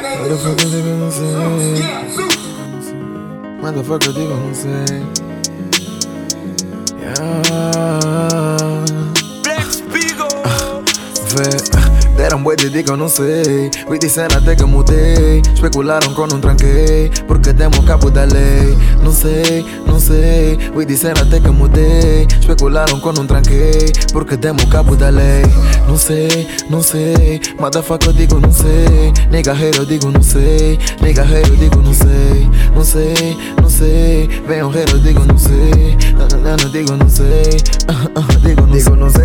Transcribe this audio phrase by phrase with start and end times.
[0.00, 1.26] Motherfucker, digo não sei.
[3.60, 4.70] Motherfucker, digo não sei.
[7.00, 7.40] Yeah.
[11.36, 11.89] Vê.
[12.20, 13.70] Deram bué de dica, eu não sei.
[13.88, 15.40] Me disseram até que mudei.
[15.54, 17.10] Especularam quando não tranquei.
[17.26, 18.76] Porque demos cabo da lei.
[19.02, 20.58] Não sei, não sei.
[20.76, 22.28] Me disseram até que mudei.
[22.38, 23.90] Especularam quando não tranquei.
[24.12, 25.44] Porque demos cabo da lei.
[25.88, 27.40] Não sei, não sei.
[27.58, 29.14] Motherfucker, eu digo não sei.
[29.78, 30.78] Eu digo não sei.
[31.02, 32.50] Eu digo não sei.
[32.74, 34.28] Não sei, não sei.
[34.46, 35.96] Um eu digo não sei.
[36.12, 36.70] Não, não, não sei.
[36.70, 38.29] digo não digo, não sei,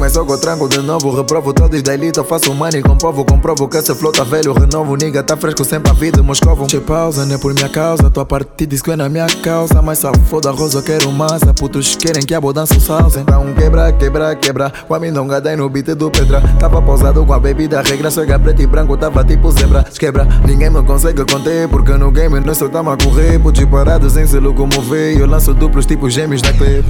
[0.00, 1.14] mas só que eu tranco de novo.
[1.14, 4.96] Reprovo todos da elite, eu faço money com comprovo, comprovo que essa flota velho renovo.
[4.96, 8.10] Nigga tá fresco sempre a vida Moscovo Che pausa, não é por minha causa.
[8.10, 9.82] Tua parte diz que é na minha causa.
[9.82, 11.52] Mas só foda rosa, eu quero massa.
[11.52, 14.72] Putos querem que a boa dança o salsa Então quebra, quebra, quebra.
[14.88, 16.40] O amindonga daí no beat do pedra.
[16.58, 20.70] Tava pausado com a bebida regra Chega preto e branco, tava tipo zebra Quebra, ninguém
[20.70, 23.38] me consegue conter Porque no game nós só tamo a correr.
[23.38, 26.84] Putos parados sem se locomover Eu lanço duplos tipo gêmeos na clipe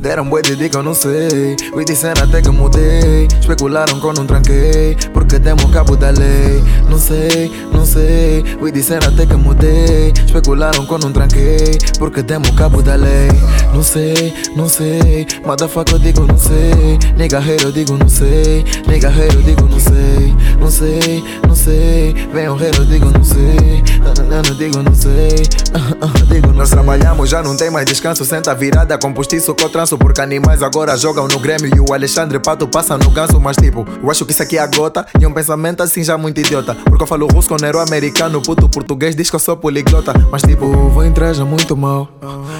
[0.00, 1.56] Deram bué de dica, eu não sei.
[1.76, 6.98] Me disseram até que mudei Especularam quando não tranquei Porque demos cabo da lei Não
[6.98, 12.82] sei, não sei Me disseram até que mudei Especularam quando não tranquei Porque demos cabo
[12.82, 13.28] da lei
[13.72, 19.10] Não sei, não sei Motherfucker eu digo não sei Nigga eu digo não sei Nigga
[19.10, 23.82] eu digo não sei Não sei, não sei Vem o eu digo não sei
[24.30, 25.42] Não, digo não sei.
[26.30, 28.24] Digo não Nós trabalhamos, já não tem mais descanso.
[28.24, 31.68] Senta virada com postiço com tranço Porque animais agora jogam no Grêmio.
[31.74, 34.60] E o Alexandre Pato passa no ganso Mas tipo, eu acho que isso aqui é
[34.60, 35.04] a gota.
[35.20, 36.76] E um pensamento assim já muito idiota.
[36.76, 40.12] Porque eu falo russo nero americano Puto português diz que eu sou poliglota.
[40.30, 42.08] Mas tipo, vou entrar já muito mal.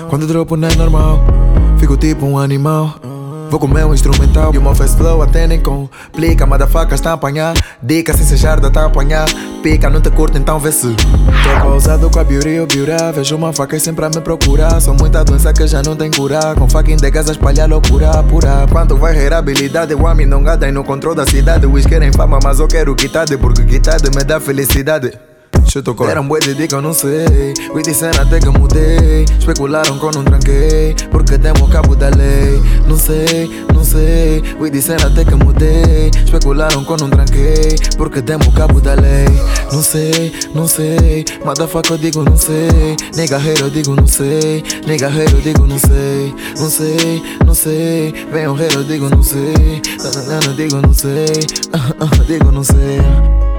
[0.08, 1.20] Quando dropo não é normal.
[1.78, 2.96] Fico tipo um animal
[3.50, 6.46] Vou comer um instrumental e o meu face flow até nem complica.
[6.46, 7.52] Motherfucker está a apanhar.
[7.82, 9.26] Dica sem ser jarda tá a apanhar.
[9.60, 10.94] Pica, não te curto então vê se.
[10.94, 12.92] Tô pausado com a beauty, o beauty.
[13.12, 14.80] Vejo uma faca e sempre a me procurar.
[14.80, 16.55] Sou muita doença que já não tem cura.
[16.56, 18.66] Com fucking degas a espalhar loucura pura.
[18.70, 19.94] Quanto vai rir habilidade?
[19.94, 21.66] O homem não gada e no controle da cidade.
[21.66, 25.12] Os querem fama mas eu quero quitade Porque quitade me dá felicidade.
[25.70, 26.08] Chuto cor.
[26.08, 27.55] Deram bué de dica, eu não sei.
[27.74, 29.24] Me disseram até que mudei.
[29.39, 30.96] Especularam quando não tranquei.
[31.10, 31.59] Porque demos
[33.00, 34.42] sei, não sei.
[34.61, 36.11] Me disseram até que mudei.
[36.24, 37.77] Especularam quando não tranquei.
[37.96, 39.27] Porque demos cabo da lei.
[39.72, 41.24] Não sei, não sei.
[41.44, 42.96] Motherfucker, eu digo não sei.
[43.16, 44.62] Nigga eu digo não sei.
[44.86, 46.34] Nigga eu digo não sei.
[46.58, 48.12] Não sei, não sei.
[48.30, 49.83] Vem um eu digo não sei.
[50.46, 51.27] Não, digo não sei.
[52.27, 53.49] digo não sei.